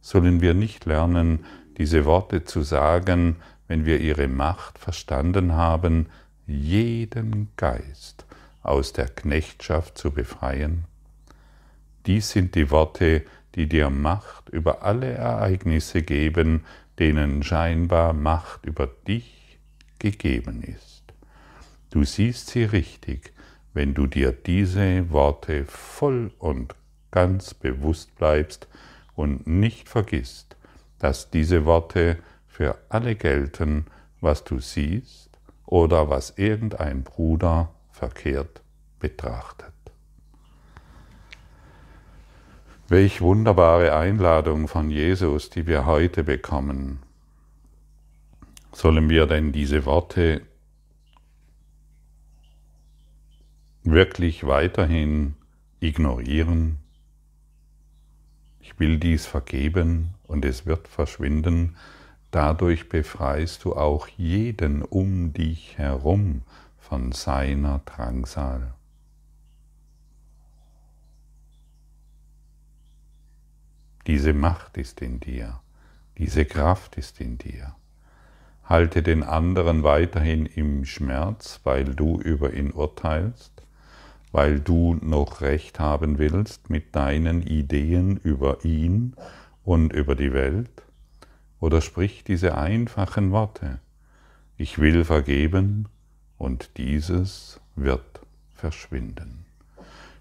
Sollen 0.00 0.40
wir 0.40 0.54
nicht 0.54 0.86
lernen, 0.86 1.44
diese 1.76 2.04
Worte 2.04 2.44
zu 2.44 2.62
sagen, 2.62 3.36
wenn 3.68 3.84
wir 3.84 4.00
ihre 4.00 4.28
Macht 4.28 4.78
verstanden 4.78 5.52
haben, 5.52 6.06
jeden 6.46 7.48
Geist 7.56 8.26
aus 8.62 8.92
der 8.92 9.08
Knechtschaft 9.08 9.96
zu 9.98 10.10
befreien? 10.10 10.84
Dies 12.06 12.30
sind 12.30 12.54
die 12.54 12.70
Worte, 12.70 13.24
die 13.54 13.68
dir 13.68 13.90
Macht 13.90 14.48
über 14.48 14.82
alle 14.82 15.12
Ereignisse 15.12 16.02
geben, 16.02 16.64
denen 16.98 17.42
scheinbar 17.42 18.12
Macht 18.12 18.64
über 18.66 18.86
dich 18.86 19.58
gegeben 19.98 20.62
ist. 20.62 21.02
Du 21.90 22.04
siehst 22.04 22.48
sie 22.48 22.64
richtig, 22.64 23.32
wenn 23.72 23.94
du 23.94 24.06
dir 24.06 24.32
diese 24.32 25.10
Worte 25.10 25.64
voll 25.64 26.32
und 26.38 26.74
ganz 27.10 27.54
bewusst 27.54 28.14
bleibst 28.16 28.68
und 29.14 29.46
nicht 29.46 29.88
vergisst, 29.88 30.56
dass 30.98 31.30
diese 31.30 31.64
Worte 31.64 32.18
für 32.46 32.76
alle 32.88 33.14
gelten, 33.14 33.86
was 34.20 34.44
du 34.44 34.58
siehst 34.58 35.30
oder 35.66 36.10
was 36.10 36.34
irgendein 36.36 37.04
Bruder 37.04 37.70
verkehrt 37.90 38.62
betrachtet. 38.98 39.72
Welch 42.88 43.20
wunderbare 43.20 43.94
Einladung 43.94 44.66
von 44.66 44.90
Jesus, 44.90 45.48
die 45.48 45.66
wir 45.66 45.86
heute 45.86 46.24
bekommen. 46.24 46.98
Sollen 48.72 49.08
wir 49.08 49.26
denn 49.26 49.52
diese 49.52 49.84
Worte 49.86 50.42
wirklich 53.82 54.46
weiterhin 54.46 55.34
ignorieren? 55.80 56.78
Ich 58.60 58.78
will 58.78 58.98
dies 58.98 59.26
vergeben 59.26 60.14
und 60.26 60.44
es 60.44 60.66
wird 60.66 60.88
verschwinden. 60.88 61.76
Dadurch 62.30 62.88
befreist 62.88 63.64
du 63.64 63.74
auch 63.74 64.06
jeden 64.08 64.82
um 64.82 65.32
dich 65.32 65.78
herum 65.78 66.42
von 66.78 67.12
seiner 67.12 67.80
Drangsal. 67.84 68.74
Diese 74.06 74.32
Macht 74.32 74.76
ist 74.76 75.02
in 75.02 75.20
dir, 75.20 75.60
diese 76.18 76.44
Kraft 76.44 76.96
ist 76.96 77.20
in 77.20 77.38
dir. 77.38 77.74
Halte 78.64 79.02
den 79.02 79.22
anderen 79.22 79.82
weiterhin 79.82 80.46
im 80.46 80.84
Schmerz, 80.84 81.60
weil 81.64 81.84
du 81.84 82.20
über 82.20 82.52
ihn 82.54 82.70
urteilst, 82.70 83.62
weil 84.32 84.60
du 84.60 84.94
noch 85.00 85.40
recht 85.40 85.80
haben 85.80 86.18
willst 86.18 86.70
mit 86.70 86.94
deinen 86.94 87.42
Ideen 87.42 88.16
über 88.16 88.64
ihn 88.64 89.14
und 89.64 89.92
über 89.92 90.14
die 90.14 90.32
Welt? 90.32 90.70
Oder 91.60 91.80
sprich 91.80 92.24
diese 92.24 92.56
einfachen 92.56 93.32
Worte. 93.32 93.80
Ich 94.56 94.78
will 94.78 95.04
vergeben, 95.04 95.88
und 96.40 96.78
dieses 96.78 97.60
wird 97.76 98.20
verschwinden. 98.54 99.44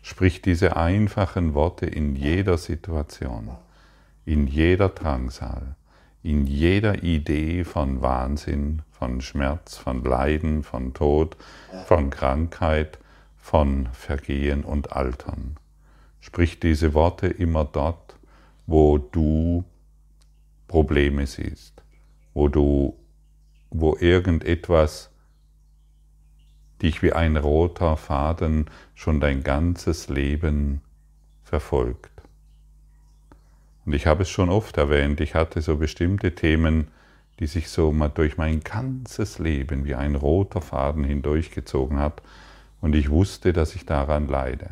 Sprich 0.02 0.42
diese 0.42 0.76
einfachen 0.76 1.54
Worte 1.54 1.86
in 1.86 2.16
jeder 2.16 2.58
Situation, 2.58 3.52
in 4.26 4.46
jeder 4.46 4.90
Drangsal, 4.90 5.76
in 6.22 6.46
jeder 6.46 7.04
Idee 7.04 7.64
von 7.64 8.02
Wahnsinn, 8.02 8.82
von 8.92 9.22
Schmerz, 9.22 9.78
von 9.78 10.04
Leiden, 10.04 10.64
von 10.64 10.94
Tod, 10.94 11.38
von 11.86 12.10
Krankheit, 12.10 13.00
von 13.40 13.88
Vergehen 13.94 14.64
und 14.64 14.92
Altern. 14.92 15.58
Sprich 16.20 16.60
diese 16.60 16.94
Worte 16.94 17.28
immer 17.28 17.66
dort, 17.66 18.18
wo 18.68 18.98
du 18.98 19.64
Probleme 20.68 21.26
siehst, 21.26 21.82
wo 22.34 22.48
du, 22.48 22.96
wo 23.72 23.96
irgendetwas 23.96 25.10
dich 26.82 27.02
wie 27.02 27.14
ein 27.14 27.38
roter 27.38 27.98
Faden 27.98 28.70
schon 28.94 29.20
dein 29.20 29.44
ganzes 29.44 30.10
Leben 30.10 30.82
verfolgt. 31.44 32.12
Und 33.86 33.94
ich 33.94 34.06
habe 34.06 34.22
es 34.24 34.30
schon 34.30 34.50
oft 34.50 34.78
erwähnt, 34.78 35.20
ich 35.20 35.36
hatte 35.36 35.62
so 35.62 35.78
bestimmte 35.78 36.36
Themen, 36.36 36.90
die 37.40 37.48
sich 37.48 37.70
so 37.70 37.92
mal 37.92 38.10
durch 38.10 38.38
mein 38.38 38.60
ganzes 38.60 39.40
Leben 39.40 39.86
wie 39.86 39.96
ein 39.96 40.16
roter 40.16 40.62
Faden 40.62 41.04
hindurchgezogen 41.04 42.00
hat. 42.00 42.22
Und 42.82 42.96
ich 42.96 43.10
wusste, 43.10 43.54
dass 43.54 43.76
ich 43.76 43.86
daran 43.86 44.28
leide. 44.28 44.72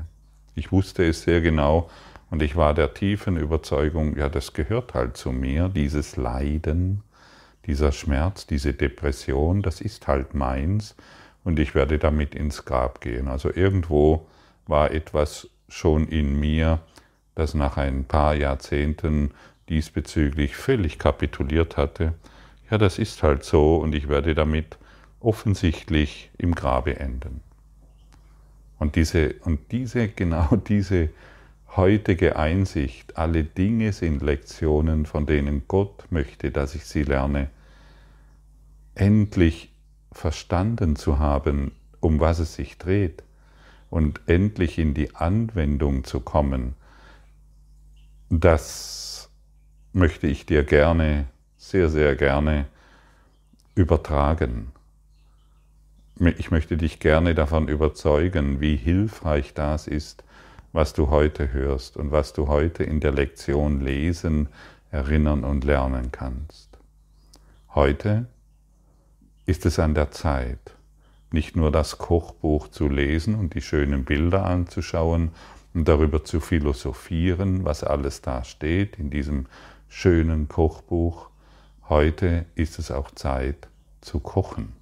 Ich 0.55 0.71
wusste 0.71 1.05
es 1.05 1.21
sehr 1.21 1.41
genau 1.41 1.89
und 2.29 2.41
ich 2.41 2.55
war 2.55 2.73
der 2.73 2.93
tiefen 2.93 3.37
Überzeugung, 3.37 4.17
ja, 4.17 4.29
das 4.29 4.53
gehört 4.53 4.93
halt 4.93 5.17
zu 5.17 5.31
mir, 5.31 5.69
dieses 5.69 6.17
Leiden, 6.17 7.03
dieser 7.65 7.91
Schmerz, 7.91 8.47
diese 8.47 8.73
Depression, 8.73 9.61
das 9.61 9.81
ist 9.81 10.07
halt 10.07 10.33
meins 10.33 10.95
und 11.43 11.59
ich 11.59 11.75
werde 11.75 11.99
damit 11.99 12.33
ins 12.33 12.65
Grab 12.65 13.01
gehen. 13.01 13.27
Also 13.27 13.53
irgendwo 13.53 14.25
war 14.65 14.91
etwas 14.91 15.49
schon 15.69 16.07
in 16.07 16.39
mir, 16.39 16.79
das 17.35 17.53
nach 17.53 17.77
ein 17.77 18.05
paar 18.05 18.35
Jahrzehnten 18.35 19.31
diesbezüglich 19.69 20.55
völlig 20.55 20.97
kapituliert 20.97 21.77
hatte. 21.77 22.13
Ja, 22.71 22.77
das 22.77 22.99
ist 22.99 23.21
halt 23.21 23.43
so 23.43 23.77
und 23.77 23.93
ich 23.93 24.09
werde 24.09 24.33
damit 24.33 24.77
offensichtlich 25.19 26.31
im 26.37 26.55
Grabe 26.55 26.99
enden. 26.99 27.41
Und 28.79 28.95
diese, 28.95 29.33
und 29.43 29.71
diese, 29.71 30.07
genau 30.15 30.55
diese 30.55 31.09
heutige 31.75 32.37
Einsicht, 32.37 33.17
alle 33.17 33.43
Dinge 33.43 33.93
sind 33.93 34.21
Lektionen, 34.21 35.05
von 35.05 35.25
denen 35.25 35.63
Gott 35.67 36.05
möchte, 36.09 36.51
dass 36.51 36.75
ich 36.75 36.85
sie 36.85 37.03
lerne, 37.03 37.49
endlich 38.95 39.71
verstanden 40.11 40.95
zu 40.95 41.19
haben, 41.19 41.71
um 41.99 42.19
was 42.19 42.39
es 42.39 42.55
sich 42.55 42.77
dreht 42.77 43.23
und 43.89 44.21
endlich 44.25 44.79
in 44.79 44.93
die 44.93 45.15
Anwendung 45.15 46.03
zu 46.03 46.19
kommen, 46.19 46.73
das 48.29 49.29
möchte 49.93 50.27
ich 50.27 50.45
dir 50.45 50.63
gerne, 50.63 51.27
sehr, 51.57 51.89
sehr 51.89 52.15
gerne 52.15 52.67
übertragen. 53.75 54.71
Ich 56.19 56.49
möchte 56.49 56.77
dich 56.77 56.99
gerne 56.99 57.35
davon 57.35 57.67
überzeugen, 57.67 58.59
wie 58.59 58.75
hilfreich 58.75 59.53
das 59.53 59.85
ist, 59.85 60.23
was 60.73 60.93
du 60.93 61.11
heute 61.11 61.53
hörst 61.53 61.95
und 61.95 62.11
was 62.11 62.33
du 62.33 62.47
heute 62.47 62.83
in 62.83 62.99
der 62.99 63.11
Lektion 63.11 63.81
lesen, 63.81 64.49
erinnern 64.89 65.43
und 65.43 65.63
lernen 65.63 66.11
kannst. 66.11 66.79
Heute 67.75 68.25
ist 69.45 69.67
es 69.67 69.77
an 69.77 69.93
der 69.93 70.09
Zeit, 70.09 70.75
nicht 71.31 71.55
nur 71.55 71.71
das 71.71 71.99
Kochbuch 71.99 72.69
zu 72.69 72.87
lesen 72.87 73.35
und 73.35 73.53
die 73.53 73.61
schönen 73.61 74.03
Bilder 74.03 74.43
anzuschauen 74.43 75.31
und 75.75 75.87
darüber 75.87 76.23
zu 76.23 76.39
philosophieren, 76.39 77.63
was 77.63 77.83
alles 77.83 78.21
da 78.21 78.43
steht 78.43 78.97
in 78.97 79.11
diesem 79.11 79.45
schönen 79.87 80.47
Kochbuch. 80.47 81.29
Heute 81.89 82.45
ist 82.55 82.79
es 82.79 82.89
auch 82.89 83.11
Zeit 83.11 83.67
zu 84.01 84.19
kochen. 84.19 84.76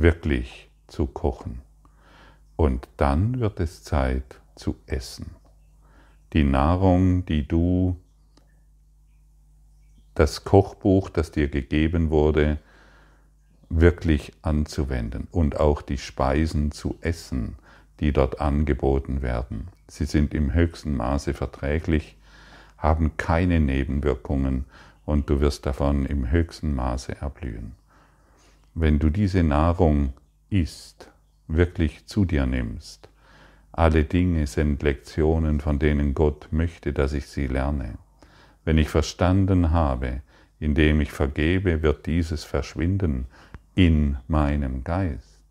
Wirklich 0.00 0.70
zu 0.86 1.04
kochen. 1.04 1.60
Und 2.56 2.88
dann 2.96 3.38
wird 3.38 3.60
es 3.60 3.84
Zeit 3.84 4.40
zu 4.56 4.76
essen. 4.86 5.36
Die 6.32 6.42
Nahrung, 6.42 7.26
die 7.26 7.46
du 7.46 7.98
das 10.14 10.44
Kochbuch, 10.44 11.10
das 11.10 11.32
dir 11.32 11.48
gegeben 11.48 12.08
wurde, 12.08 12.56
wirklich 13.68 14.32
anzuwenden 14.40 15.28
und 15.32 15.60
auch 15.60 15.82
die 15.82 15.98
Speisen 15.98 16.72
zu 16.72 16.96
essen, 17.02 17.56
die 18.00 18.14
dort 18.14 18.40
angeboten 18.40 19.20
werden. 19.20 19.68
Sie 19.86 20.06
sind 20.06 20.32
im 20.32 20.54
höchsten 20.54 20.96
Maße 20.96 21.34
verträglich, 21.34 22.16
haben 22.78 23.18
keine 23.18 23.60
Nebenwirkungen 23.60 24.64
und 25.04 25.28
du 25.28 25.40
wirst 25.40 25.66
davon 25.66 26.06
im 26.06 26.30
höchsten 26.30 26.74
Maße 26.74 27.20
erblühen. 27.20 27.74
Wenn 28.74 29.00
du 29.00 29.10
diese 29.10 29.42
Nahrung 29.42 30.12
isst, 30.48 31.10
wirklich 31.48 32.06
zu 32.06 32.24
dir 32.24 32.46
nimmst, 32.46 33.08
alle 33.72 34.04
Dinge 34.04 34.46
sind 34.46 34.82
Lektionen, 34.82 35.60
von 35.60 35.78
denen 35.78 36.14
Gott 36.14 36.48
möchte, 36.52 36.92
dass 36.92 37.12
ich 37.12 37.26
sie 37.26 37.48
lerne. 37.48 37.98
Wenn 38.64 38.78
ich 38.78 38.88
verstanden 38.88 39.72
habe, 39.72 40.22
indem 40.60 41.00
ich 41.00 41.10
vergebe, 41.10 41.82
wird 41.82 42.06
dieses 42.06 42.44
verschwinden 42.44 43.26
in 43.74 44.18
meinem 44.28 44.84
Geist. 44.84 45.44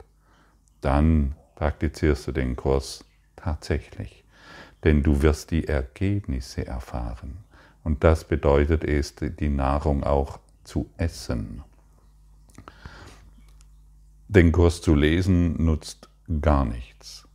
Dann 0.80 1.36
praktizierst 1.56 2.28
du 2.28 2.32
den 2.32 2.56
Kurs 2.56 3.04
tatsächlich, 3.36 4.24
denn 4.86 5.04
du 5.04 5.22
wirst 5.22 5.52
die 5.52 5.68
Ergebnisse 5.68 6.66
erfahren. 6.66 7.40
Und 7.84 8.04
das 8.04 8.24
bedeutet 8.24 8.86
es, 8.86 9.16
die 9.16 9.50
Nahrung 9.50 10.04
auch 10.04 10.40
zu 10.64 10.90
essen. 10.96 11.64
Den 14.30 14.54
Kurs 14.54 14.82
zu 14.82 14.96
lesen 14.96 15.62
nutzt 15.66 16.10
gar 16.40 16.64
nichts. 16.64 17.28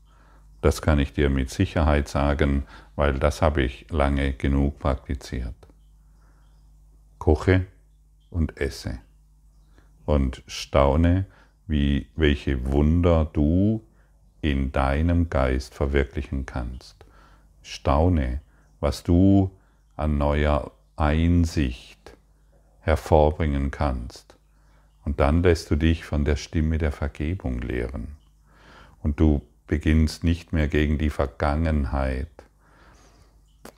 Das 0.63 0.81
kann 0.81 0.99
ich 0.99 1.13
dir 1.13 1.29
mit 1.29 1.51
Sicherheit 1.51 2.09
sagen, 2.09 2.65
weil 2.97 3.19
das 3.19 3.43
habe 3.43 3.63
ich 3.63 3.87
lange 3.91 4.33
genug 4.33 4.79
praktiziert 4.79 5.55
koche 7.25 7.65
und 8.29 8.61
esse 8.61 8.99
und 10.05 10.43
staune, 10.47 11.25
wie, 11.67 12.09
welche 12.17 12.71
Wunder 12.71 13.25
du 13.25 13.83
in 14.43 14.73
deinem 14.73 15.31
Geist 15.31 15.73
verwirklichen 15.73 16.45
kannst. 16.45 17.07
Staune, 17.63 18.43
was 18.79 19.05
du 19.05 19.51
an 19.97 20.19
neuer 20.19 20.71
Einsicht 20.97 22.15
hervorbringen 22.81 23.71
kannst. 23.71 24.37
Und 25.05 25.21
dann 25.21 25.43
lässt 25.43 25.71
du 25.71 25.77
dich 25.77 26.05
von 26.05 26.25
der 26.25 26.37
Stimme 26.37 26.79
der 26.79 26.93
Vergebung 26.93 27.61
lehren. 27.61 28.17
Und 29.03 29.21
du 29.21 29.43
beginnst 29.67 30.25
nicht 30.25 30.53
mehr 30.53 30.69
gegen 30.69 30.99
die 30.99 31.11
Vergangenheit 31.11 32.29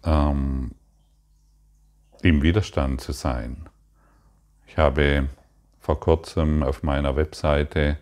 ähm, 0.05 0.73
im 2.23 2.43
Widerstand 2.43 3.01
zu 3.01 3.13
sein. 3.13 3.69
Ich 4.67 4.79
habe 4.79 5.29
vor 5.81 6.01
kurzem 6.01 6.63
auf 6.63 6.83
meiner 6.83 7.17
Webseite 7.17 7.99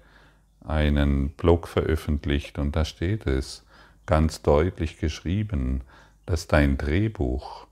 einen 0.67 1.31
Blog 1.31 1.69
veröffentlicht 1.69 2.59
und 2.59 2.75
da 2.75 2.85
steht 2.85 3.27
es 3.27 3.65
ganz 4.07 4.43
deutlich 4.43 4.99
geschrieben, 4.99 5.83
dass 6.27 6.47
dein 6.47 6.79
Drehbuch, 6.79 7.67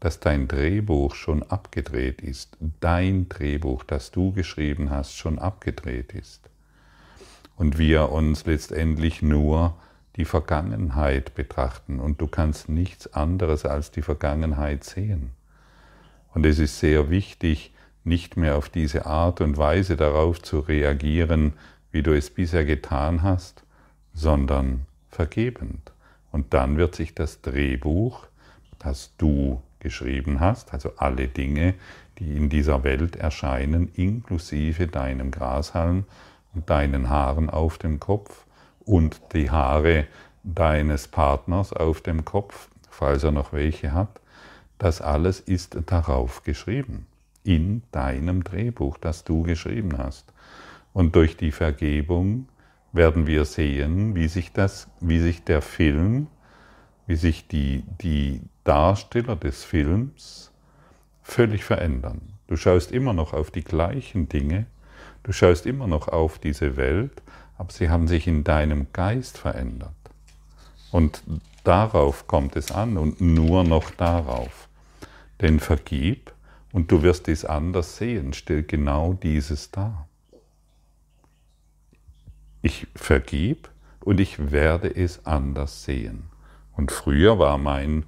dass 0.00 0.20
dein 0.20 0.46
Drehbuch 0.46 1.14
schon 1.14 1.42
abgedreht 1.42 2.22
ist, 2.22 2.56
dein 2.80 3.28
Drehbuch, 3.28 3.84
das 3.84 4.10
du 4.10 4.32
geschrieben 4.32 4.90
hast, 4.90 5.16
schon 5.16 5.38
abgedreht 5.38 6.12
ist. 6.12 6.48
Und 7.56 7.78
wir 7.78 8.12
uns 8.12 8.46
letztendlich 8.46 9.22
nur 9.22 9.74
die 10.16 10.24
Vergangenheit 10.24 11.34
betrachten 11.34 12.00
und 12.00 12.20
du 12.20 12.26
kannst 12.26 12.68
nichts 12.68 13.12
anderes 13.12 13.64
als 13.64 13.90
die 13.90 14.02
Vergangenheit 14.02 14.84
sehen. 14.84 15.30
Und 16.34 16.46
es 16.46 16.58
ist 16.58 16.78
sehr 16.78 17.10
wichtig, 17.10 17.72
nicht 18.04 18.36
mehr 18.36 18.56
auf 18.56 18.68
diese 18.68 19.06
Art 19.06 19.40
und 19.40 19.56
Weise 19.56 19.96
darauf 19.96 20.40
zu 20.40 20.60
reagieren, 20.60 21.54
wie 21.90 22.02
du 22.02 22.16
es 22.16 22.30
bisher 22.30 22.64
getan 22.64 23.22
hast, 23.22 23.64
sondern 24.14 24.86
vergebend. 25.08 25.92
Und 26.30 26.54
dann 26.54 26.76
wird 26.76 26.94
sich 26.94 27.14
das 27.14 27.40
Drehbuch, 27.40 28.26
das 28.78 29.12
du 29.18 29.62
geschrieben 29.88 30.38
hast, 30.38 30.74
also 30.74 30.92
alle 30.98 31.28
Dinge, 31.28 31.74
die 32.18 32.36
in 32.36 32.50
dieser 32.50 32.84
Welt 32.84 33.16
erscheinen, 33.16 33.90
inklusive 33.94 34.86
deinem 34.86 35.30
Grashalm 35.30 36.04
und 36.54 36.68
deinen 36.68 37.08
Haaren 37.08 37.48
auf 37.48 37.78
dem 37.78 37.98
Kopf, 37.98 38.44
und 38.84 39.20
die 39.34 39.50
Haare 39.50 40.06
deines 40.44 41.08
Partners 41.08 41.72
auf 41.72 42.00
dem 42.00 42.24
Kopf, 42.24 42.68
falls 42.90 43.22
er 43.22 43.32
noch 43.32 43.52
welche 43.52 43.92
hat, 43.92 44.20
das 44.78 45.00
alles 45.00 45.40
ist 45.40 45.78
darauf 45.86 46.42
geschrieben, 46.42 47.06
in 47.44 47.82
deinem 47.92 48.44
Drehbuch, 48.44 48.96
das 48.98 49.24
du 49.24 49.42
geschrieben 49.42 49.98
hast. 49.98 50.32
Und 50.92 51.16
durch 51.16 51.36
die 51.36 51.52
Vergebung 51.52 52.48
werden 52.92 53.26
wir 53.26 53.44
sehen, 53.44 54.14
wie 54.14 54.28
sich, 54.28 54.52
das, 54.52 54.88
wie 55.00 55.18
sich 55.18 55.44
der 55.44 55.60
Film, 55.60 56.28
wie 57.08 57.16
sich 57.16 57.48
die, 57.48 57.82
die 58.02 58.42
Darsteller 58.64 59.34
des 59.34 59.64
Films 59.64 60.52
völlig 61.22 61.64
verändern. 61.64 62.20
Du 62.46 62.56
schaust 62.56 62.92
immer 62.92 63.14
noch 63.14 63.32
auf 63.32 63.50
die 63.50 63.64
gleichen 63.64 64.28
Dinge, 64.28 64.66
du 65.22 65.32
schaust 65.32 65.66
immer 65.66 65.86
noch 65.86 66.08
auf 66.08 66.38
diese 66.38 66.76
Welt, 66.76 67.22
aber 67.56 67.72
sie 67.72 67.88
haben 67.88 68.08
sich 68.08 68.26
in 68.26 68.44
deinem 68.44 68.86
Geist 68.92 69.38
verändert. 69.38 69.90
Und 70.92 71.22
darauf 71.64 72.26
kommt 72.26 72.56
es 72.56 72.70
an 72.72 72.98
und 72.98 73.20
nur 73.22 73.64
noch 73.64 73.90
darauf. 73.90 74.68
Denn 75.40 75.60
vergib 75.60 76.32
und 76.72 76.92
du 76.92 77.02
wirst 77.02 77.28
es 77.28 77.46
anders 77.46 77.96
sehen, 77.96 78.34
stell 78.34 78.62
genau 78.62 79.14
dieses 79.14 79.70
dar. 79.70 80.06
Ich 82.60 82.86
vergib 82.94 83.70
und 84.00 84.20
ich 84.20 84.52
werde 84.52 84.94
es 84.94 85.24
anders 85.24 85.84
sehen. 85.84 86.24
Und 86.78 86.92
früher 86.92 87.40
war 87.40 87.58
mein, 87.58 88.04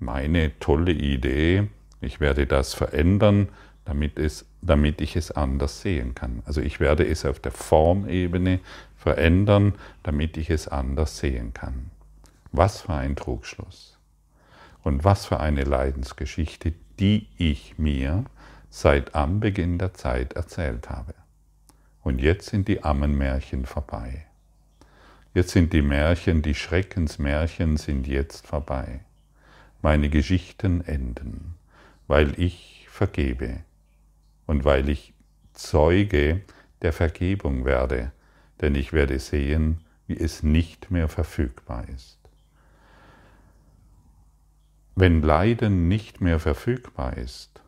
meine 0.00 0.58
tolle 0.58 0.92
Idee, 0.92 1.68
Ich 2.00 2.20
werde 2.20 2.46
das 2.46 2.74
verändern, 2.74 3.48
damit, 3.84 4.18
es, 4.18 4.46
damit 4.62 5.00
ich 5.02 5.14
es 5.14 5.30
anders 5.30 5.82
sehen 5.82 6.14
kann. 6.14 6.42
Also 6.46 6.62
ich 6.62 6.80
werde 6.80 7.06
es 7.06 7.26
auf 7.26 7.38
der 7.38 7.52
Formebene 7.52 8.60
verändern, 8.96 9.74
damit 10.02 10.38
ich 10.38 10.48
es 10.48 10.68
anders 10.68 11.18
sehen 11.18 11.52
kann. 11.52 11.90
Was 12.50 12.82
für 12.82 12.94
ein 12.94 13.14
Trugschluss. 13.14 13.98
Und 14.82 15.04
was 15.04 15.26
für 15.26 15.40
eine 15.40 15.64
Leidensgeschichte, 15.64 16.72
die 16.98 17.28
ich 17.36 17.78
mir 17.78 18.24
seit 18.70 19.14
Anbeginn 19.14 19.78
der 19.78 19.92
Zeit 19.92 20.32
erzählt 20.32 20.88
habe. 20.88 21.14
Und 22.02 22.20
jetzt 22.22 22.48
sind 22.48 22.68
die 22.68 22.82
Ammenmärchen 22.84 23.66
vorbei. 23.66 24.26
Jetzt 25.34 25.50
sind 25.50 25.72
die 25.72 25.82
Märchen, 25.82 26.42
die 26.42 26.54
Schreckensmärchen 26.54 27.76
sind 27.76 28.06
jetzt 28.06 28.46
vorbei. 28.46 29.00
Meine 29.82 30.08
Geschichten 30.08 30.80
enden, 30.80 31.56
weil 32.06 32.38
ich 32.38 32.86
vergebe 32.88 33.64
und 34.46 34.64
weil 34.64 34.88
ich 34.88 35.12
Zeuge 35.52 36.42
der 36.82 36.92
Vergebung 36.92 37.64
werde, 37.64 38.12
denn 38.60 38.76
ich 38.76 38.92
werde 38.92 39.18
sehen, 39.18 39.80
wie 40.06 40.16
es 40.16 40.44
nicht 40.44 40.92
mehr 40.92 41.08
verfügbar 41.08 41.88
ist. 41.88 42.20
Wenn 44.94 45.20
Leiden 45.20 45.88
nicht 45.88 46.20
mehr 46.20 46.38
verfügbar 46.38 47.16
ist, 47.16 47.60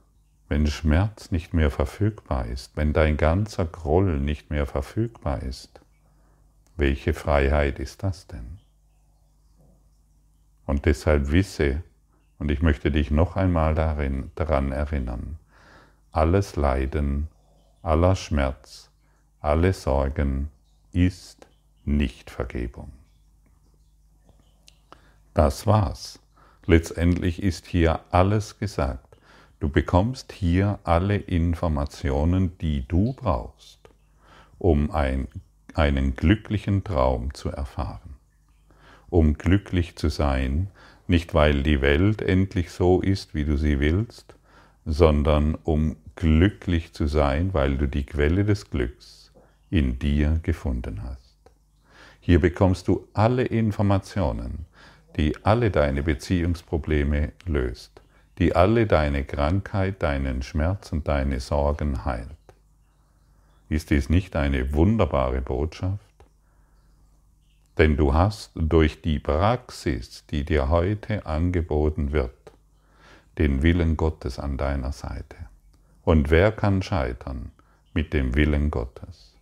wenn 0.48 0.68
Schmerz 0.68 1.32
nicht 1.32 1.52
mehr 1.52 1.72
verfügbar 1.72 2.46
ist, 2.46 2.76
wenn 2.76 2.92
dein 2.92 3.16
ganzer 3.16 3.64
Groll 3.64 4.20
nicht 4.20 4.50
mehr 4.50 4.66
verfügbar 4.66 5.42
ist, 5.42 5.80
welche 6.76 7.14
Freiheit 7.14 7.78
ist 7.78 8.02
das 8.02 8.26
denn? 8.26 8.58
Und 10.66 10.84
deshalb 10.86 11.30
wisse, 11.30 11.82
und 12.38 12.50
ich 12.50 12.60
möchte 12.60 12.90
dich 12.90 13.10
noch 13.10 13.36
einmal 13.36 13.74
darin, 13.74 14.30
daran 14.34 14.72
erinnern, 14.72 15.38
alles 16.12 16.56
Leiden, 16.56 17.28
aller 17.82 18.16
Schmerz, 18.16 18.90
alle 19.40 19.72
Sorgen 19.72 20.50
ist 20.92 21.46
nicht 21.84 22.30
Vergebung. 22.30 22.90
Das 25.34 25.66
war's. 25.66 26.18
Letztendlich 26.64 27.42
ist 27.42 27.66
hier 27.66 28.00
alles 28.10 28.58
gesagt. 28.58 29.16
Du 29.60 29.68
bekommst 29.68 30.32
hier 30.32 30.78
alle 30.82 31.16
Informationen, 31.16 32.58
die 32.58 32.88
du 32.88 33.12
brauchst, 33.12 33.78
um 34.58 34.90
ein, 34.90 35.28
einen 35.76 36.16
glücklichen 36.16 36.84
Traum 36.84 37.34
zu 37.34 37.50
erfahren. 37.50 38.16
Um 39.08 39.34
glücklich 39.34 39.96
zu 39.96 40.08
sein, 40.08 40.68
nicht 41.06 41.34
weil 41.34 41.62
die 41.62 41.80
Welt 41.80 42.22
endlich 42.22 42.70
so 42.70 43.00
ist, 43.00 43.34
wie 43.34 43.44
du 43.44 43.56
sie 43.56 43.78
willst, 43.78 44.34
sondern 44.84 45.54
um 45.54 45.96
glücklich 46.16 46.92
zu 46.92 47.06
sein, 47.06 47.52
weil 47.52 47.76
du 47.76 47.86
die 47.86 48.06
Quelle 48.06 48.44
des 48.44 48.70
Glücks 48.70 49.32
in 49.70 49.98
dir 49.98 50.40
gefunden 50.42 51.02
hast. 51.02 51.36
Hier 52.20 52.40
bekommst 52.40 52.88
du 52.88 53.06
alle 53.12 53.44
Informationen, 53.44 54.66
die 55.16 55.36
alle 55.44 55.70
deine 55.70 56.02
Beziehungsprobleme 56.02 57.32
löst, 57.46 58.00
die 58.38 58.54
alle 58.56 58.86
deine 58.86 59.24
Krankheit, 59.24 60.02
deinen 60.02 60.42
Schmerz 60.42 60.92
und 60.92 61.06
deine 61.06 61.40
Sorgen 61.40 62.04
heilt. 62.04 62.35
Ist 63.68 63.90
dies 63.90 64.08
nicht 64.08 64.36
eine 64.36 64.72
wunderbare 64.74 65.40
Botschaft? 65.40 66.00
Denn 67.78 67.96
du 67.96 68.14
hast 68.14 68.52
durch 68.54 69.02
die 69.02 69.18
Praxis, 69.18 70.24
die 70.30 70.44
dir 70.44 70.68
heute 70.68 71.26
angeboten 71.26 72.12
wird, 72.12 72.30
den 73.38 73.62
Willen 73.62 73.96
Gottes 73.96 74.38
an 74.38 74.56
deiner 74.56 74.92
Seite. 74.92 75.36
Und 76.02 76.30
wer 76.30 76.52
kann 76.52 76.80
scheitern 76.82 77.50
mit 77.92 78.12
dem 78.12 78.34
Willen 78.34 78.70
Gottes? 78.70 79.34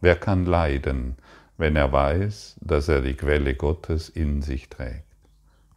Wer 0.00 0.16
kann 0.16 0.46
leiden, 0.46 1.16
wenn 1.58 1.76
er 1.76 1.92
weiß, 1.92 2.56
dass 2.60 2.88
er 2.88 3.02
die 3.02 3.14
Quelle 3.14 3.54
Gottes 3.54 4.08
in 4.08 4.42
sich 4.42 4.68
trägt? 4.68 5.04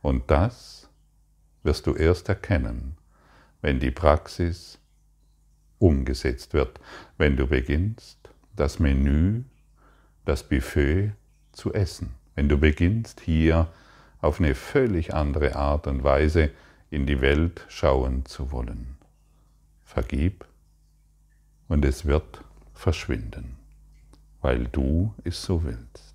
Und 0.02 0.30
das 0.30 0.90
wirst 1.64 1.88
du 1.88 1.96
erst 1.96 2.30
erkennen, 2.30 2.96
wenn 3.62 3.80
die 3.80 3.92
Praxis 3.92 4.80
umgesetzt 5.80 6.54
wird, 6.54 6.80
wenn 7.18 7.38
du 7.38 7.48
beginnst, 7.48 8.18
das 8.56 8.80
Menü, 8.80 9.44
das 10.26 10.48
Buffet 10.48 11.12
zu 11.52 11.74
essen, 11.74 12.16
wenn 12.36 12.50
du 12.50 12.58
beginnst 12.58 13.22
hier 13.22 13.68
auf 14.22 14.40
eine 14.40 14.56
völlig 14.56 15.14
andere 15.14 15.56
Art 15.56 15.88
und 15.88 16.04
Weise 16.04 16.52
in 16.90 17.06
die 17.06 17.22
Welt 17.22 17.66
schauen 17.68 18.26
zu 18.26 18.52
wollen. 18.52 18.98
Vergib 19.84 20.46
und 21.68 21.86
es 21.86 22.06
wird 22.06 22.42
verschwinden, 22.74 23.58
weil 24.42 24.66
du 24.66 25.14
es 25.24 25.42
so 25.42 25.64
willst. 25.64 26.15